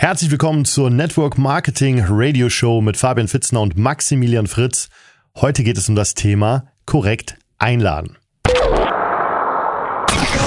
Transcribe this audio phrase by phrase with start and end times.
[0.00, 4.88] Herzlich willkommen zur Network Marketing Radio Show mit Fabian Fitzner und Maximilian Fritz.
[5.36, 8.16] Heute geht es um das Thema korrekt einladen.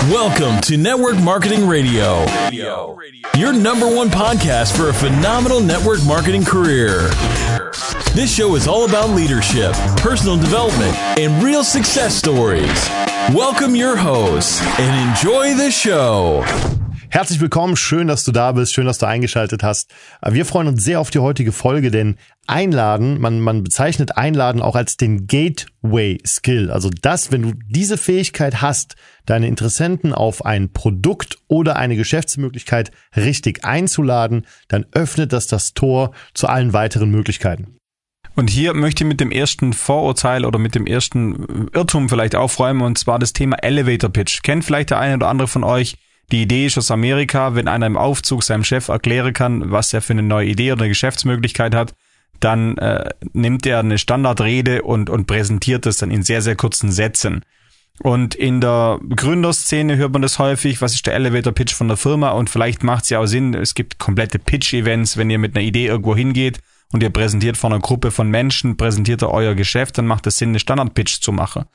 [0.09, 2.25] Welcome to Network Marketing Radio,
[3.37, 7.11] your number one podcast for a phenomenal network marketing career.
[8.15, 12.89] This show is all about leadership, personal development, and real success stories.
[13.31, 16.43] Welcome your hosts and enjoy the show.
[17.13, 19.93] Herzlich willkommen, schön, dass du da bist, schön, dass du eingeschaltet hast.
[20.27, 22.17] Wir freuen uns sehr auf die heutige Folge, denn
[22.47, 26.71] Einladen, man, man bezeichnet Einladen auch als den Gateway Skill.
[26.71, 28.95] Also das, wenn du diese Fähigkeit hast,
[29.27, 36.15] deine Interessenten auf ein Produkt oder eine Geschäftsmöglichkeit richtig einzuladen, dann öffnet das das Tor
[36.33, 37.77] zu allen weiteren Möglichkeiten.
[38.33, 42.81] Und hier möchte ich mit dem ersten Vorurteil oder mit dem ersten Irrtum vielleicht aufräumen,
[42.81, 44.41] und zwar das Thema Elevator Pitch.
[44.41, 45.95] Kennt vielleicht der eine oder andere von euch
[46.31, 50.01] die Idee ist aus Amerika, wenn einer im Aufzug seinem Chef erklären kann, was er
[50.01, 51.93] für eine neue Idee oder eine Geschäftsmöglichkeit hat,
[52.39, 56.91] dann äh, nimmt er eine Standardrede und, und präsentiert das dann in sehr, sehr kurzen
[56.91, 57.43] Sätzen.
[57.99, 61.97] Und in der Gründerszene hört man das häufig, was ist der Elevator Pitch von der
[61.97, 65.55] Firma und vielleicht macht es ja auch Sinn, es gibt komplette Pitch-Events, wenn ihr mit
[65.55, 66.59] einer Idee irgendwo hingeht
[66.91, 70.37] und ihr präsentiert vor einer Gruppe von Menschen, präsentiert ihr euer Geschäft, dann macht es
[70.37, 71.65] Sinn, eine Standard-Pitch zu machen.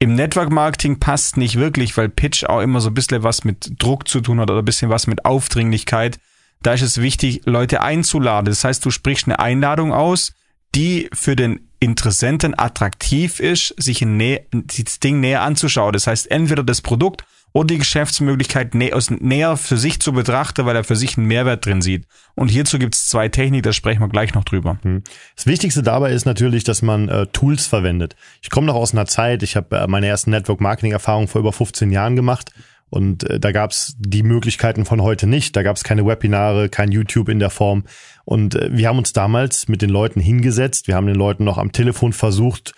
[0.00, 3.82] Im Network Marketing passt nicht wirklich, weil Pitch auch immer so ein bisschen was mit
[3.82, 6.20] Druck zu tun hat oder ein bisschen was mit Aufdringlichkeit.
[6.62, 8.46] Da ist es wichtig, Leute einzuladen.
[8.46, 10.34] Das heißt, du sprichst eine Einladung aus,
[10.74, 15.92] die für den Interessenten attraktiv ist, sich ein Nä das Ding näher anzuschauen.
[15.92, 20.76] Das heißt, entweder das Produkt oder die Geschäftsmöglichkeit nä näher für sich zu betrachten, weil
[20.76, 22.06] er für sich einen Mehrwert drin sieht.
[22.34, 24.78] Und hierzu gibt es zwei Techniken, da sprechen wir gleich noch drüber.
[24.82, 25.02] Hm.
[25.34, 28.16] Das Wichtigste dabei ist natürlich, dass man äh, Tools verwendet.
[28.42, 31.90] Ich komme noch aus einer Zeit, ich habe äh, meine ersten Network-Marketing-Erfahrungen vor über 15
[31.90, 32.52] Jahren gemacht.
[32.90, 35.56] Und äh, da gab es die Möglichkeiten von heute nicht.
[35.56, 37.84] Da gab es keine Webinare, kein YouTube in der Form.
[38.24, 40.86] Und äh, wir haben uns damals mit den Leuten hingesetzt.
[40.86, 42.74] Wir haben den Leuten noch am Telefon versucht,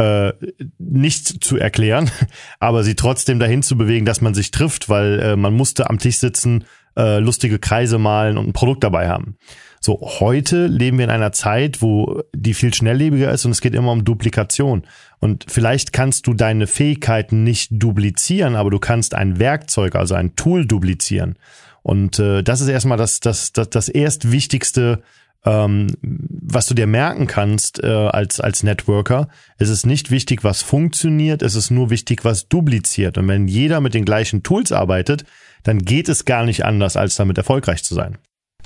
[0.00, 0.32] äh,
[0.78, 2.10] nicht zu erklären,
[2.58, 5.98] aber sie trotzdem dahin zu bewegen, dass man sich trifft, weil äh, man musste am
[5.98, 6.64] Tisch sitzen,
[6.96, 9.36] äh, lustige Kreise malen und ein Produkt dabei haben.
[9.82, 13.74] So, heute leben wir in einer Zeit, wo die viel schnelllebiger ist und es geht
[13.74, 14.82] immer um Duplikation.
[15.20, 20.34] Und vielleicht kannst du deine Fähigkeiten nicht duplizieren, aber du kannst ein Werkzeug, also ein
[20.36, 21.36] Tool duplizieren.
[21.82, 25.02] Und äh, das ist erstmal das, das, das, das erstwichtigste
[25.44, 29.28] ähm, was du dir merken kannst äh, als, als Networker,
[29.58, 33.16] es ist nicht wichtig, was funktioniert, es ist nur wichtig, was dupliziert.
[33.16, 35.24] Und wenn jeder mit den gleichen Tools arbeitet,
[35.62, 38.18] dann geht es gar nicht anders, als damit erfolgreich zu sein.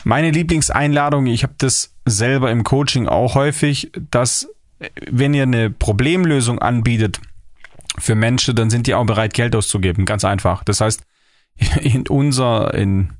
[0.02, 4.48] Meine Lieblingseinladung, ich habe das selber im Coaching auch häufig, dass
[5.10, 7.20] wenn ihr eine Problemlösung anbietet
[7.98, 10.04] für Menschen, dann sind die auch bereit, Geld auszugeben.
[10.04, 10.64] Ganz einfach.
[10.64, 11.02] Das heißt,
[11.80, 13.12] in unser, in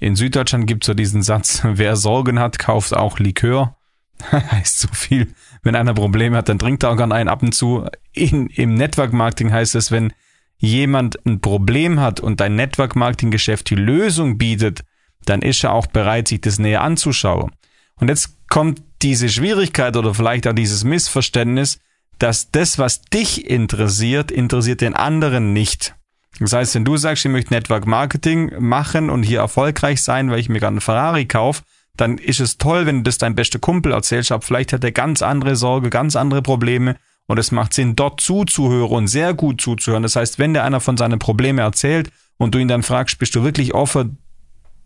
[0.00, 3.76] in Süddeutschland gibt es so diesen Satz, wer Sorgen hat, kauft auch Likör.
[4.32, 7.54] heißt so viel, wenn einer Probleme hat, dann trinkt er auch gerne einen ab und
[7.54, 7.86] zu.
[8.12, 10.12] In, Im Network Marketing heißt es, wenn
[10.58, 14.82] jemand ein Problem hat und dein Network Marketing Geschäft die Lösung bietet,
[15.24, 17.52] dann ist er auch bereit, sich das näher anzuschauen.
[17.96, 21.78] Und jetzt kommt diese Schwierigkeit oder vielleicht auch dieses Missverständnis,
[22.18, 25.94] dass das, was dich interessiert, interessiert den anderen nicht.
[26.38, 30.38] Das heißt, wenn du sagst, ich möchte Network Marketing machen und hier erfolgreich sein, weil
[30.38, 31.62] ich mir gerade einen Ferrari kaufe,
[31.96, 34.92] dann ist es toll, wenn du das dein bester Kumpel erzählst, aber vielleicht hat er
[34.92, 36.96] ganz andere Sorge, ganz andere Probleme
[37.26, 40.02] und es macht Sinn, dort zuzuhören und sehr gut zuzuhören.
[40.02, 43.34] Das heißt, wenn dir einer von seinen Problemen erzählt und du ihn dann fragst, bist
[43.34, 44.18] du wirklich offen,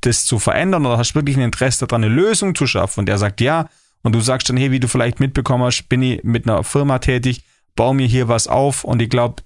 [0.00, 3.00] das zu verändern oder hast du wirklich ein Interesse daran, eine Lösung zu schaffen?
[3.00, 3.68] Und er sagt ja.
[4.02, 6.98] Und du sagst dann, hey, wie du vielleicht mitbekommen hast, bin ich mit einer Firma
[6.98, 7.44] tätig,
[7.74, 9.36] baue mir hier was auf und ich glaube,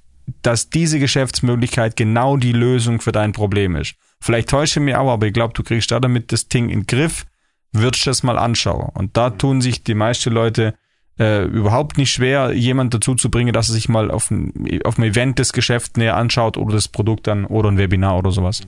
[0.42, 3.94] dass diese Geschäftsmöglichkeit genau die Lösung für dein Problem ist.
[4.20, 6.80] Vielleicht täusche ich mich auch, aber ich glaube, du kriegst da damit das Ding in
[6.80, 7.26] den Griff,
[7.72, 8.90] würdest das mal anschauen.
[8.94, 10.74] Und da tun sich die meisten Leute
[11.18, 14.98] äh, überhaupt nicht schwer, jemand dazu zu bringen, dass er sich mal auf ein, auf
[14.98, 18.62] ein Event des Geschäfts näher anschaut oder das Produkt dann oder ein Webinar oder sowas.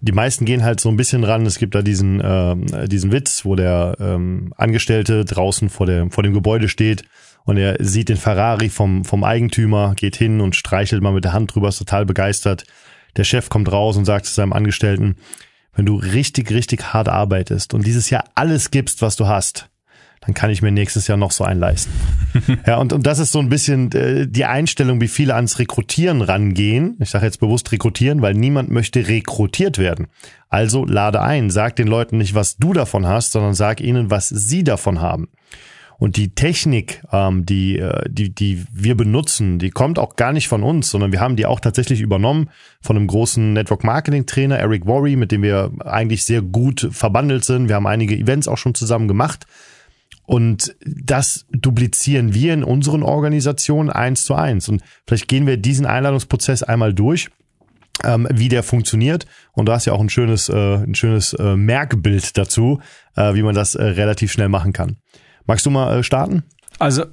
[0.00, 1.44] Die meisten gehen halt so ein bisschen ran.
[1.46, 6.22] Es gibt da diesen, äh, diesen Witz, wo der ähm, Angestellte draußen vor, der, vor
[6.22, 7.04] dem Gebäude steht
[7.44, 11.32] und er sieht den Ferrari vom, vom Eigentümer, geht hin und streichelt mal mit der
[11.32, 12.64] Hand drüber, ist total begeistert.
[13.16, 15.16] Der Chef kommt raus und sagt zu seinem Angestellten,
[15.74, 19.70] wenn du richtig, richtig hart arbeitest und dieses Jahr alles gibst, was du hast,
[20.20, 21.92] dann kann ich mir nächstes Jahr noch so einen leisten.
[22.66, 26.20] ja, und, und das ist so ein bisschen äh, die Einstellung, wie viele ans Rekrutieren
[26.20, 26.96] rangehen.
[27.00, 30.08] Ich sage jetzt bewusst rekrutieren, weil niemand möchte rekrutiert werden.
[30.50, 34.28] Also lade ein, sag den Leuten nicht, was du davon hast, sondern sag ihnen, was
[34.28, 35.28] sie davon haben.
[36.00, 40.48] Und die Technik, ähm, die, äh, die, die wir benutzen, die kommt auch gar nicht
[40.48, 42.48] von uns, sondern wir haben die auch tatsächlich übernommen
[42.80, 47.44] von einem großen Network Marketing Trainer, Eric Worry, mit dem wir eigentlich sehr gut verbandelt
[47.44, 47.68] sind.
[47.68, 49.44] Wir haben einige Events auch schon zusammen gemacht.
[50.24, 54.70] Und das duplizieren wir in unseren Organisationen eins zu eins.
[54.70, 57.28] Und vielleicht gehen wir diesen Einladungsprozess einmal durch,
[58.04, 59.26] ähm, wie der funktioniert.
[59.52, 62.80] Und du hast ja auch ein schönes, äh, ein schönes äh, Merkbild dazu,
[63.16, 64.96] äh, wie man das äh, relativ schnell machen kann.
[65.46, 66.44] Magst du mal äh, starten?
[66.78, 67.04] Also,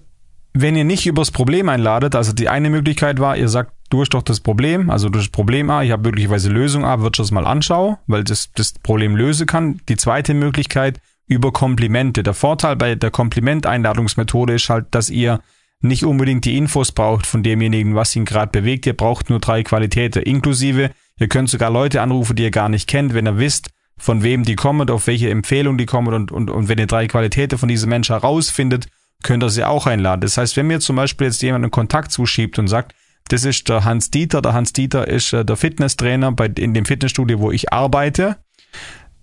[0.53, 4.23] wenn ihr nicht übers Problem einladet, also die eine Möglichkeit war, ihr sagt durch doch
[4.23, 7.45] das Problem, also durch das Problem A, ich habe möglicherweise Lösung A, wird das mal
[7.45, 9.79] anschauen, weil das das Problem lösen kann.
[9.87, 12.23] Die zweite Möglichkeit, über Komplimente.
[12.23, 15.41] Der Vorteil bei der Komplimenteinladungsmethode ist halt, dass ihr
[15.81, 18.85] nicht unbedingt die Infos braucht von demjenigen, was ihn gerade bewegt.
[18.87, 20.23] Ihr braucht nur drei Qualitäten.
[20.23, 24.23] Inklusive, ihr könnt sogar Leute anrufen, die ihr gar nicht kennt, wenn ihr wisst, von
[24.23, 27.57] wem die kommen, auf welche Empfehlung die kommen und, und, und wenn ihr drei Qualitäten
[27.57, 28.87] von diesem Menschen herausfindet,
[29.23, 30.21] könnt ihr sie auch einladen.
[30.21, 32.93] Das heißt, wenn mir zum Beispiel jetzt jemand einen Kontakt zuschiebt und sagt,
[33.29, 36.85] das ist der Hans Dieter, der Hans Dieter ist äh, der Fitnesstrainer bei, in dem
[36.85, 38.37] Fitnessstudio, wo ich arbeite,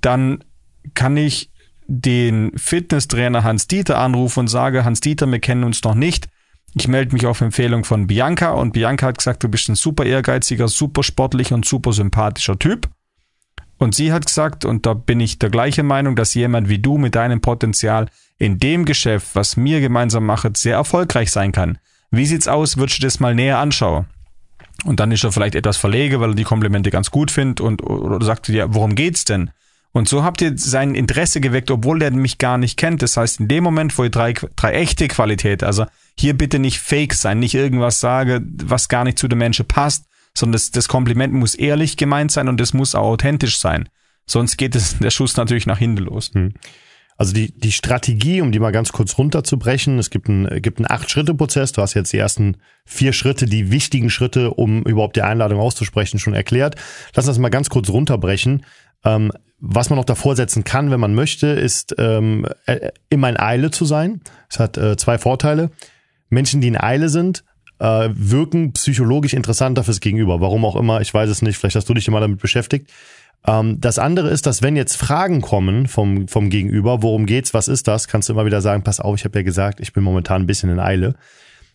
[0.01, 0.45] dann
[0.95, 1.51] kann ich
[1.87, 6.29] den Fitnesstrainer Hans Dieter anrufe und sage, Hans Dieter, wir kennen uns noch nicht.
[6.75, 10.05] Ich melde mich auf Empfehlung von Bianca und Bianca hat gesagt, du bist ein super
[10.05, 12.89] ehrgeiziger, super sportlicher und super sympathischer Typ.
[13.79, 16.99] Und sie hat gesagt, und da bin ich der gleichen Meinung, dass jemand wie du
[16.99, 18.07] mit deinem Potenzial
[18.39, 21.79] in dem Geschäft, was mir gemeinsam macht, sehr erfolgreich sein kann.
[22.11, 22.77] Wie sieht's aus?
[22.77, 24.07] Würdest du das mal näher anschauen?
[24.85, 27.83] Und dann ist er vielleicht etwas verlege, weil er die Komplimente ganz gut findet und
[27.83, 29.51] oder sagt dir, worum geht's denn?
[29.93, 33.01] Und so habt ihr sein Interesse geweckt, obwohl er mich gar nicht kennt.
[33.01, 35.87] Das heißt, in dem Moment, wo ihr drei, drei echte Qualität, also
[36.19, 40.07] hier bitte nicht fake sein, nicht irgendwas sage, was gar nicht zu dem Menschen passt,
[40.37, 43.89] sondern das, das Kompliment muss ehrlich gemeint sein und es muss auch authentisch sein.
[44.27, 46.31] Sonst geht es der Schuss natürlich nach hinten los.
[46.35, 46.55] Hm.
[47.17, 50.91] Also die, die Strategie, um die mal ganz kurz runterzubrechen, es gibt einen, gibt einen
[50.91, 51.71] Acht-Schritte-Prozess.
[51.71, 56.19] Du hast jetzt die ersten vier Schritte, die wichtigen Schritte, um überhaupt die Einladung auszusprechen,
[56.19, 56.75] schon erklärt.
[57.15, 58.67] Lass uns mal ganz kurz runterbrechen.
[59.05, 59.31] Ähm,
[59.61, 63.71] was man noch davor setzen kann, wenn man möchte, ist ähm, äh, immer in Eile
[63.71, 64.21] zu sein.
[64.51, 65.71] Es hat äh, zwei Vorteile.
[66.31, 67.45] Menschen, die in Eile sind,
[67.79, 70.41] äh, wirken psychologisch interessanter fürs Gegenüber.
[70.41, 71.57] Warum auch immer, ich weiß es nicht.
[71.57, 72.91] Vielleicht hast du dich immer damit beschäftigt.
[73.47, 77.69] Ähm, das andere ist, dass wenn jetzt Fragen kommen vom, vom Gegenüber, worum geht's, was
[77.69, 80.03] ist das, kannst du immer wieder sagen, pass auf, ich habe ja gesagt, ich bin
[80.03, 81.15] momentan ein bisschen in Eile.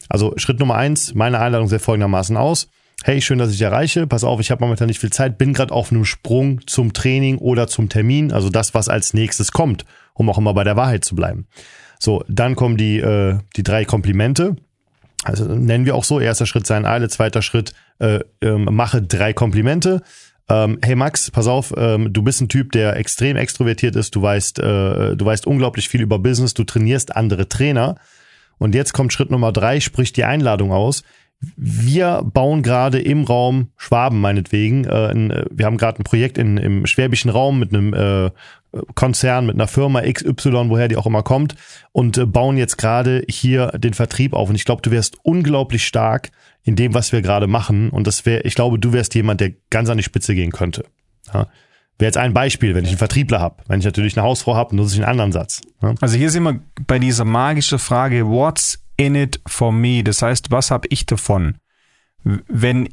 [0.07, 2.69] Also Schritt Nummer eins, meine Einladung sieht folgendermaßen aus.
[3.03, 4.07] Hey, schön, dass ich erreiche.
[4.07, 7.37] Pass auf, ich habe momentan nicht viel Zeit, bin gerade auf einem Sprung zum Training
[7.37, 11.05] oder zum Termin, also das, was als nächstes kommt, um auch immer bei der Wahrheit
[11.05, 11.47] zu bleiben.
[11.97, 14.55] So, dann kommen die, äh, die drei Komplimente.
[15.23, 19.33] Also nennen wir auch so, erster Schritt sein Eile, zweiter Schritt, äh, äh, mache drei
[19.33, 20.01] Komplimente
[20.49, 24.21] ähm, hey Max, pass auf, ähm, du bist ein Typ, der extrem extrovertiert ist, du
[24.21, 27.95] weißt, äh, du weißt unglaublich viel über Business, du trainierst andere Trainer.
[28.57, 31.03] Und jetzt kommt Schritt Nummer drei, sprich die Einladung aus.
[31.55, 34.85] Wir bauen gerade im Raum Schwaben meinetwegen.
[34.85, 38.31] Äh, in, äh, wir haben gerade ein Projekt in, im schwäbischen Raum mit einem äh,
[38.95, 41.55] Konzern, mit einer Firma XY, woher die auch immer kommt,
[41.91, 44.49] und äh, bauen jetzt gerade hier den Vertrieb auf.
[44.49, 46.31] Und ich glaube, du wärst unglaublich stark
[46.63, 47.89] in dem, was wir gerade machen.
[47.89, 50.85] Und das wäre, ich glaube, du wärst jemand, der ganz an die Spitze gehen könnte.
[51.33, 51.47] Ja.
[51.97, 53.63] Wäre jetzt ein Beispiel, wenn ich einen Vertriebler habe.
[53.67, 55.61] Wenn ich natürlich eine Hausfrau habe, nutze ich einen anderen Satz.
[55.81, 55.95] Ja.
[55.99, 60.03] Also hier sind wir bei dieser magischen Frage, what's in it for me?
[60.03, 61.57] Das heißt, was habe ich davon?
[62.23, 62.89] Wenn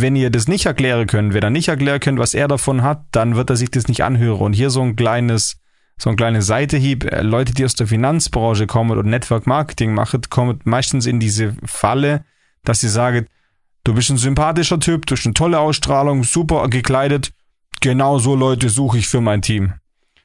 [0.00, 3.04] wenn ihr das nicht erklären könnt, wenn er nicht erklären könnt, was er davon hat,
[3.12, 4.40] dann wird er sich das nicht anhören.
[4.40, 5.56] Und hier so ein kleines,
[5.96, 7.04] so ein kleines Seitehieb.
[7.04, 11.54] Äh, Leute, die aus der Finanzbranche kommen und Network Marketing machen, kommen meistens in diese
[11.64, 12.24] Falle,
[12.64, 13.26] dass sie sagen,
[13.84, 17.32] du bist ein sympathischer Typ, du hast eine tolle Ausstrahlung, super gekleidet.
[17.80, 19.74] Genau so Leute suche ich für mein Team.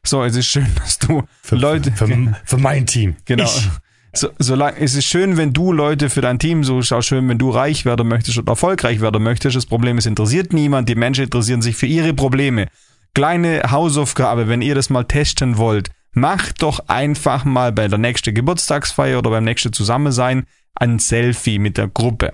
[0.04, 2.08] So, es ist schön, dass du für, Leute für,
[2.46, 3.18] für, mein Team.
[3.26, 3.44] Genau.
[3.44, 3.70] Ich.
[4.13, 7.38] So, solange es ist schön, wenn du Leute für dein Team suchst, auch schön, wenn
[7.38, 9.56] du reich werden möchtest oder erfolgreich werden möchtest.
[9.56, 10.89] Das Problem ist, interessiert niemand.
[10.89, 12.68] Die Menschen interessieren sich für ihre Probleme.
[13.13, 15.92] Kleine Hausaufgabe, wenn ihr das mal testen wollt.
[16.12, 21.78] Macht doch einfach mal bei der nächsten Geburtstagsfeier oder beim nächsten Zusammensein ein Selfie mit
[21.78, 22.32] der Gruppe.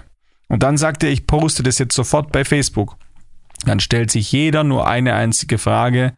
[0.47, 2.97] Und dann sagt er, ich poste das jetzt sofort bei Facebook.
[3.65, 6.13] Dann stellt sich jeder nur eine einzige Frage.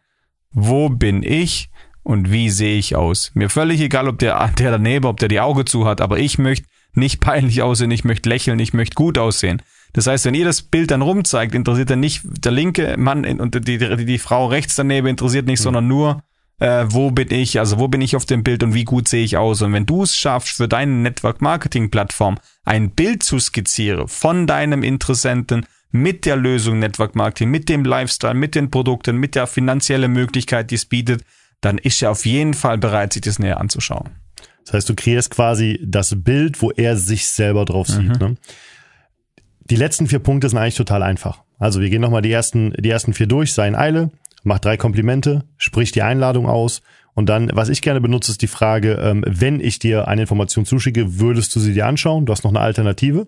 [0.52, 1.70] Wo bin ich
[2.08, 3.32] und wie sehe ich aus?
[3.34, 6.38] Mir völlig egal, ob der, der daneben, ob der die Augen zu hat, aber ich
[6.38, 9.60] möchte nicht peinlich aussehen, ich möchte lächeln, ich möchte gut aussehen.
[9.92, 13.54] Das heißt, wenn ihr das Bild dann rumzeigt, interessiert dann nicht der linke Mann und
[13.54, 15.64] die, die, die Frau rechts daneben interessiert nicht, mhm.
[15.64, 16.22] sondern nur
[16.60, 19.24] äh, wo bin ich, also wo bin ich auf dem Bild und wie gut sehe
[19.24, 19.60] ich aus.
[19.60, 24.46] Und wenn du es schaffst, für deine Network Marketing Plattform ein Bild zu skizzieren von
[24.46, 29.46] deinem Interessenten mit der Lösung Network Marketing, mit dem Lifestyle, mit den Produkten, mit der
[29.46, 31.22] finanziellen Möglichkeit, die es bietet,
[31.60, 34.10] dann ist er auf jeden Fall bereit, sich das näher anzuschauen.
[34.64, 38.20] Das heißt, du kreierst quasi das Bild, wo er sich selber drauf sieht.
[38.20, 38.36] Ne?
[39.70, 41.42] Die letzten vier Punkte sind eigentlich total einfach.
[41.58, 44.10] Also wir gehen nochmal die ersten, die ersten vier durch, sei in Eile,
[44.44, 46.82] mach drei Komplimente, sprich die Einladung aus
[47.18, 50.64] und dann, was ich gerne benutze, ist die Frage, ähm, wenn ich dir eine Information
[50.64, 52.26] zuschicke, würdest du sie dir anschauen?
[52.26, 53.26] Du hast noch eine Alternative.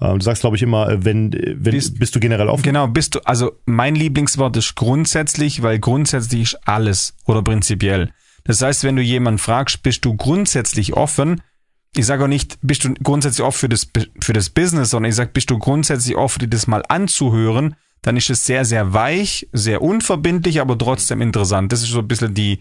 [0.00, 2.62] Ähm, du sagst, glaube ich, immer, äh, wenn, äh, wenn Bist- bist, du generell offen.
[2.62, 8.10] Genau, bist du, also mein Lieblingswort ist grundsätzlich, weil grundsätzlich ist alles oder prinzipiell.
[8.44, 11.42] Das heißt, wenn du jemanden fragst, bist du grundsätzlich offen,
[11.96, 13.88] ich sage auch nicht, bist du grundsätzlich offen für das,
[14.20, 18.16] für das Business, sondern ich sage, bist du grundsätzlich offen, dir das mal anzuhören, dann
[18.16, 21.72] ist es sehr, sehr weich, sehr unverbindlich, aber trotzdem interessant.
[21.72, 22.60] Das ist so ein bisschen die,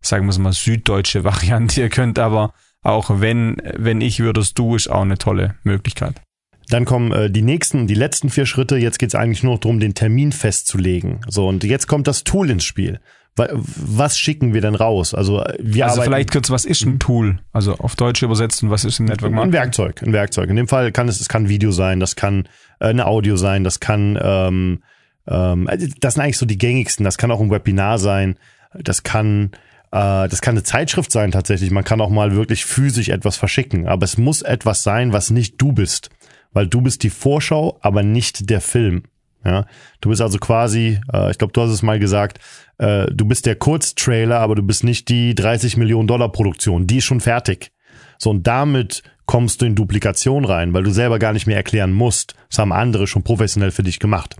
[0.00, 1.80] sagen wir es mal, süddeutsche Variante.
[1.80, 6.22] Ihr könnt aber auch wenn, wenn ich würdest du, ist auch eine tolle Möglichkeit.
[6.70, 8.76] Dann kommen äh, die nächsten, die letzten vier Schritte.
[8.76, 11.20] Jetzt geht es eigentlich nur noch darum, den Termin festzulegen.
[11.28, 13.00] So, und jetzt kommt das Tool ins Spiel.
[13.36, 15.14] Wa- Was schicken wir denn raus?
[15.14, 17.38] Also äh, wir Also vielleicht kurz, was ist ein Tool?
[17.52, 19.52] Also auf Deutsch übersetzt und was ist ein Network ein Marketing?
[19.60, 20.50] Werkzeug, ein Werkzeug.
[20.50, 22.48] In dem Fall kann es, es kann Video sein, das kann
[22.80, 24.82] äh, eine Audio sein, das kann, ähm,
[25.26, 27.04] ähm, also das sind eigentlich so die gängigsten.
[27.04, 28.36] Das kann auch ein Webinar sein,
[28.74, 29.52] das kann,
[29.92, 31.70] äh, das kann eine Zeitschrift sein tatsächlich.
[31.70, 35.54] Man kann auch mal wirklich physisch etwas verschicken, aber es muss etwas sein, was nicht
[35.58, 36.10] du bist,
[36.52, 39.04] weil du bist die Vorschau, aber nicht der Film.
[39.44, 39.66] Ja,
[40.00, 42.38] du bist also quasi, äh, ich glaube, du hast es mal gesagt,
[42.78, 46.86] äh, du bist der Kurztrailer, aber du bist nicht die 30 Millionen Dollar Produktion.
[46.86, 47.70] Die ist schon fertig.
[48.18, 51.92] So, und damit kommst du in Duplikation rein, weil du selber gar nicht mehr erklären
[51.92, 52.34] musst.
[52.50, 54.36] Das haben andere schon professionell für dich gemacht.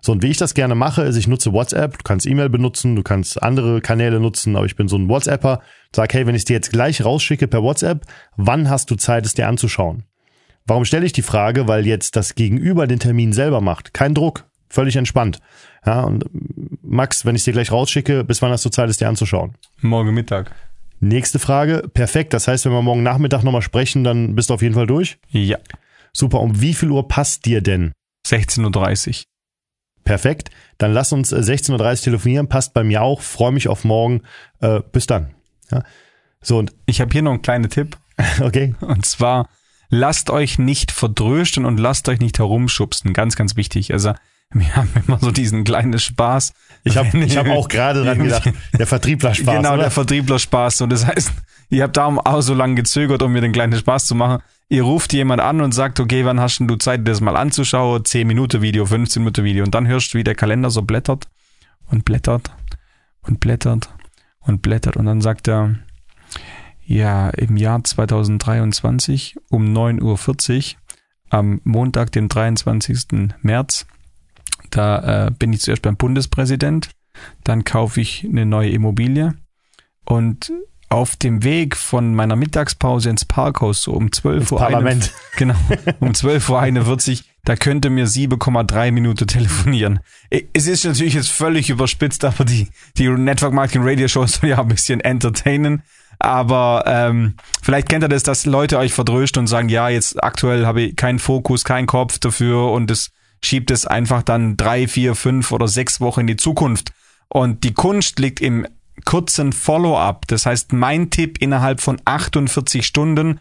[0.00, 2.96] So, und wie ich das gerne mache, ist, ich nutze WhatsApp, du kannst E-Mail benutzen,
[2.96, 5.60] du kannst andere Kanäle nutzen, aber ich bin so ein WhatsApper.
[5.94, 9.34] Sag, hey, wenn ich dir jetzt gleich rausschicke per WhatsApp, wann hast du Zeit, es
[9.34, 10.04] dir anzuschauen?
[10.66, 11.68] Warum stelle ich die Frage?
[11.68, 13.94] Weil jetzt das Gegenüber den Termin selber macht.
[13.94, 15.40] Kein Druck, völlig entspannt.
[15.84, 16.24] Ja, und
[16.82, 19.54] Max, wenn ich dir gleich rausschicke, bis wann hast du Zeit, es dir anzuschauen?
[19.80, 20.54] Morgen Mittag.
[21.00, 22.34] Nächste Frage, perfekt.
[22.34, 25.18] Das heißt, wenn wir morgen Nachmittag nochmal sprechen, dann bist du auf jeden Fall durch.
[25.28, 25.58] Ja.
[26.12, 26.40] Super.
[26.40, 27.92] Um wie viel Uhr passt dir denn?
[28.26, 29.24] 16.30 Uhr.
[30.04, 30.50] Perfekt.
[30.76, 32.48] Dann lass uns äh, 16.30 Uhr telefonieren.
[32.48, 33.22] Passt bei mir auch.
[33.22, 34.22] Freue mich auf morgen.
[34.60, 35.34] Äh, bis dann.
[35.70, 35.82] Ja.
[36.42, 37.96] So und Ich habe hier noch einen kleinen Tipp.
[38.40, 38.74] okay.
[38.80, 39.48] Und zwar,
[39.90, 43.12] lasst euch nicht verdrösten und lasst euch nicht herumschubsen.
[43.12, 43.92] Ganz, ganz wichtig.
[43.92, 44.14] Also,
[44.52, 46.52] wir haben immer so diesen kleinen Spaß.
[46.82, 48.50] Ich habe ich hab auch gerade dran gedacht.
[48.76, 49.56] Der Vertriebler Spaß.
[49.56, 49.82] genau, oder?
[49.82, 50.80] der Vertriebler Spaß.
[50.80, 51.32] Und das heißt,
[51.68, 54.42] ihr habt darum auch so lange gezögert, um mir den kleinen Spaß zu machen.
[54.68, 57.36] Ihr ruft jemand an und sagt, okay, wann hast denn du Zeit, dir das mal
[57.36, 58.04] anzuschauen?
[58.04, 59.64] 10 Minuten Video, 15 Minuten Video.
[59.64, 61.26] Und dann hörst du, wie der Kalender so blättert
[61.88, 62.50] und blättert
[63.22, 63.88] und blättert
[64.40, 64.96] und blättert.
[64.96, 65.76] Und dann sagt er,
[66.90, 70.80] ja, im Jahr 2023 um 9.40 Uhr
[71.30, 73.30] am Montag, dem 23.
[73.42, 73.86] März,
[74.70, 76.90] da äh, bin ich zuerst beim Bundespräsident,
[77.44, 79.34] dann kaufe ich eine neue Immobilie
[80.04, 80.52] und
[80.88, 84.58] auf dem Weg von meiner Mittagspause ins Parkhaus, so um 12 Uhr.
[84.58, 85.12] Parlament.
[85.36, 85.54] Genau,
[86.00, 90.00] um 12 Uhr 41, da könnte mir 7,3 Minuten telefonieren.
[90.52, 92.66] Es ist natürlich jetzt völlig überspitzt, aber die,
[92.98, 95.84] die Network Marketing Radio Show soll ja ein bisschen entertainen.
[96.20, 100.66] Aber ähm, vielleicht kennt ihr das, dass Leute euch verdrösten und sagen, ja, jetzt aktuell
[100.66, 103.10] habe ich keinen Fokus, keinen Kopf dafür und es
[103.42, 106.92] schiebt es einfach dann drei, vier, fünf oder sechs Wochen in die Zukunft.
[107.28, 108.66] Und die Kunst liegt im
[109.06, 110.26] kurzen Follow-up.
[110.26, 113.40] Das heißt, mein Tipp innerhalb von 48 Stunden,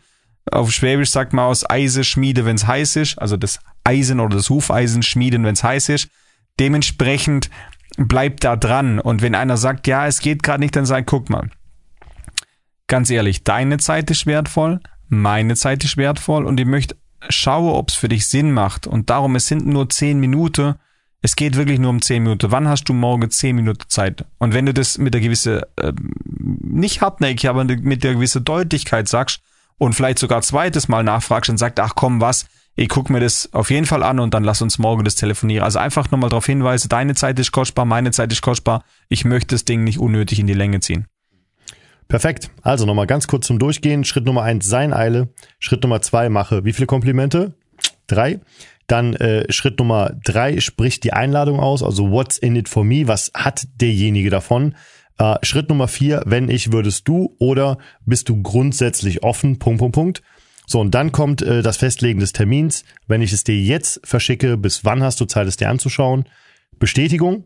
[0.49, 4.49] auf Schwäbisch sagt man aus Eise schmiede, wenn's heiß ist, also das Eisen oder das
[4.49, 6.07] Hufeisen schmieden, wenn's heiß ist.
[6.59, 7.49] Dementsprechend
[7.97, 8.99] bleibt da dran.
[8.99, 11.49] Und wenn einer sagt, ja, es geht gerade nicht, dann sag, guck mal,
[12.89, 16.97] ganz ehrlich, deine Zeit ist wertvoll, meine Zeit ist wertvoll und ich möchte
[17.29, 18.87] schaue, ob es für dich Sinn macht.
[18.87, 20.75] Und darum, es sind nur 10 Minuten.
[21.21, 22.51] Es geht wirklich nur um 10 Minuten.
[22.51, 24.25] Wann hast du morgen 10 Minuten Zeit?
[24.37, 25.93] Und wenn du das mit der gewissen, äh,
[26.25, 29.41] nicht hartnäckig, aber mit der gewissen Deutlichkeit sagst
[29.77, 33.53] und vielleicht sogar zweites Mal nachfragst und sagst, ach komm, was, ich guck mir das
[33.53, 35.65] auf jeden Fall an und dann lass uns morgen das telefonieren.
[35.65, 38.83] Also einfach nochmal darauf hinweisen, deine Zeit ist kostbar, meine Zeit ist kostbar.
[39.09, 41.07] Ich möchte das Ding nicht unnötig in die Länge ziehen.
[42.09, 42.49] Perfekt.
[42.63, 44.03] Also nochmal ganz kurz zum Durchgehen.
[44.03, 45.29] Schritt Nummer eins, sein Eile.
[45.59, 47.53] Schritt Nummer zwei, mache wie viele Komplimente?
[48.07, 48.39] Drei.
[48.87, 51.83] Dann äh, Schritt Nummer drei, sprich die Einladung aus.
[51.83, 53.07] Also what's in it for me?
[53.07, 54.75] Was hat derjenige davon?
[55.19, 59.59] Äh, Schritt Nummer vier, wenn ich, würdest du oder bist du grundsätzlich offen?
[59.59, 60.21] Punkt, Punkt, Punkt.
[60.65, 62.85] So, und dann kommt äh, das Festlegen des Termins.
[63.07, 66.25] Wenn ich es dir jetzt verschicke, bis wann hast du Zeit, es dir anzuschauen?
[66.79, 67.45] Bestätigung,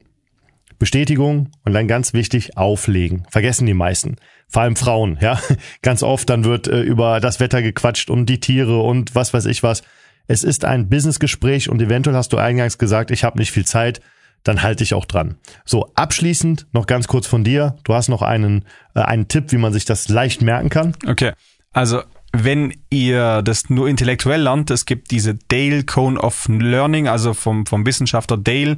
[0.79, 3.25] Bestätigung und dann ganz wichtig, auflegen.
[3.29, 4.15] Vergessen die meisten.
[4.53, 5.39] Vor allem Frauen, ja.
[5.81, 9.47] Ganz oft dann wird äh, über das Wetter gequatscht und die Tiere und was weiß
[9.47, 9.81] ich was.
[10.27, 13.99] Es ist ein Businessgespräch und eventuell hast du eingangs gesagt, ich habe nicht viel Zeit.
[14.43, 15.37] dann halte ich auch dran.
[15.63, 17.77] So, abschließend noch ganz kurz von dir.
[17.85, 20.95] Du hast noch einen, äh, einen Tipp, wie man sich das leicht merken kann.
[21.07, 21.31] Okay,
[21.71, 27.33] also wenn ihr das nur intellektuell lernt, es gibt diese Dale Cone of Learning, also
[27.33, 28.77] vom, vom Wissenschaftler Dale,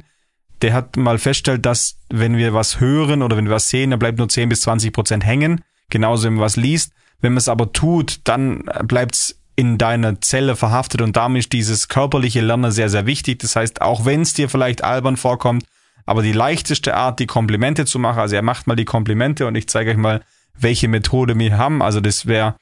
[0.62, 3.98] der hat mal festgestellt, dass wenn wir was hören oder wenn wir was sehen, dann
[3.98, 5.62] bleibt nur 10 bis 20 Prozent hängen.
[5.90, 6.92] Genauso, wenn man was liest.
[7.20, 11.88] Wenn man es aber tut, dann bleibt's in deiner Zelle verhaftet und damit ist dieses
[11.88, 13.38] körperliche Lernen sehr, sehr wichtig.
[13.38, 15.64] Das heißt, auch wenn es dir vielleicht albern vorkommt,
[16.04, 19.54] aber die leichteste Art, die Komplimente zu machen, also er macht mal die Komplimente und
[19.54, 20.22] ich zeige euch mal,
[20.58, 21.82] welche Methode wir haben.
[21.82, 22.56] Also das wäre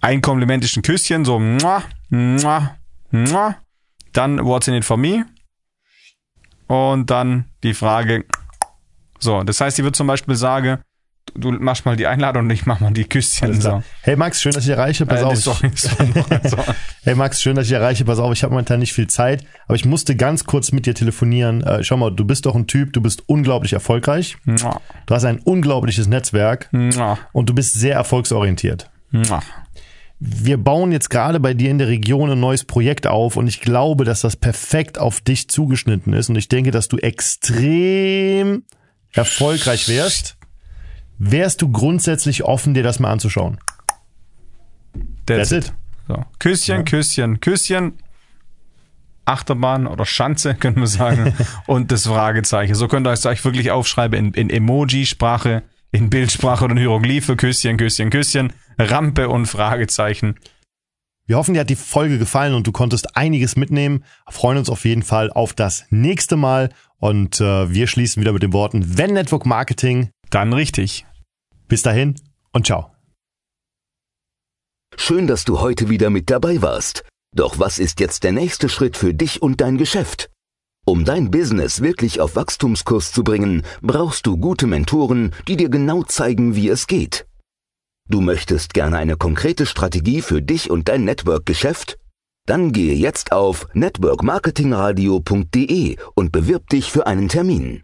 [0.00, 2.76] ein Kompliment ist ein Küsschen, so muah, muah,
[3.10, 3.56] muah.
[4.12, 5.24] Dann What's in it for me?
[6.66, 8.24] Und dann die Frage.
[9.18, 10.78] So, das heißt, ich würde zum Beispiel sagen,
[11.34, 13.60] du machst mal die Einladung und ich mach mal die Küsschen.
[13.60, 13.82] So.
[14.02, 15.06] Hey Max, schön, dass ich erreiche.
[15.06, 15.36] Pass Äh, auf.
[15.38, 15.70] sorry.
[17.02, 18.04] Hey Max, schön, dass ich erreiche.
[18.04, 20.94] Pass auf, ich habe momentan nicht viel Zeit, aber ich musste ganz kurz mit dir
[20.94, 21.62] telefonieren.
[21.62, 24.36] Äh, schau mal, du bist doch ein Typ, du bist unglaublich erfolgreich.
[24.44, 28.90] Muah, Du hast ein unglaubliches Netzwerk muah, und du bist sehr erfolgsorientiert.
[29.12, 29.42] muah.
[30.18, 33.60] Wir bauen jetzt gerade bei dir in der Region ein neues Projekt auf und ich
[33.60, 38.64] glaube, dass das perfekt auf dich zugeschnitten ist und ich denke, dass du extrem
[39.12, 40.36] erfolgreich wärst.
[41.18, 43.58] Wärst du grundsätzlich offen, dir das mal anzuschauen?
[45.26, 45.72] That's That's it.
[46.08, 46.24] So.
[46.38, 47.94] Küsschen, Küsschen, Küsschen.
[49.26, 51.34] Achterbahn oder Schanze, können wir sagen.
[51.66, 52.74] und das Fragezeichen.
[52.74, 55.62] So könnt ihr es euch wirklich aufschreiben in, in Emoji-Sprache,
[55.96, 57.36] in Bildsprache oder in Hieroglyphe.
[57.36, 58.52] Küsschen, Küsschen, Küsschen.
[58.78, 60.38] Rampe und Fragezeichen.
[61.26, 64.04] Wir hoffen, dir hat die Folge gefallen und du konntest einiges mitnehmen.
[64.28, 68.42] Freuen uns auf jeden Fall auf das nächste Mal und äh, wir schließen wieder mit
[68.42, 70.10] den Worten, wenn Network Marketing.
[70.30, 71.06] Dann richtig.
[71.66, 72.14] Bis dahin
[72.52, 72.92] und ciao.
[74.96, 77.04] Schön, dass du heute wieder mit dabei warst.
[77.34, 80.30] Doch was ist jetzt der nächste Schritt für dich und dein Geschäft?
[80.88, 86.04] Um dein Business wirklich auf Wachstumskurs zu bringen, brauchst du gute Mentoren, die dir genau
[86.04, 87.26] zeigen, wie es geht.
[88.08, 91.98] Du möchtest gerne eine konkrete Strategie für dich und dein Network-Geschäft?
[92.46, 97.82] Dann gehe jetzt auf networkmarketingradio.de und bewirb dich für einen Termin.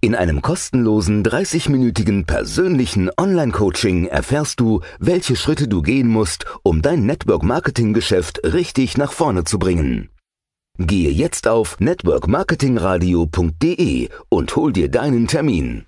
[0.00, 7.06] In einem kostenlosen 30-minütigen persönlichen Online-Coaching erfährst du, welche Schritte du gehen musst, um dein
[7.06, 10.08] Network-Marketing-Geschäft richtig nach vorne zu bringen.
[10.78, 15.80] Gehe jetzt auf networkmarketingradio.de und hol dir deinen Termin.